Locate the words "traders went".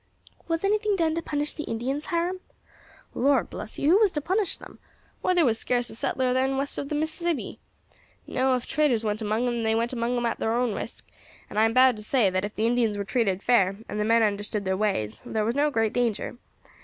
8.65-9.21